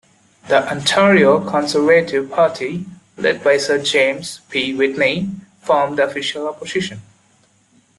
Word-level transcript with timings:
The 0.47 0.67
Ontario 0.71 1.47
Conservative 1.47 2.31
Party, 2.31 2.87
led 3.17 3.43
by 3.43 3.57
Sir 3.57 3.77
James 3.83 4.39
P. 4.49 4.73
Whitney, 4.73 5.29
formed 5.59 5.99
the 5.99 6.05
official 6.07 6.47
opposition. 6.47 7.03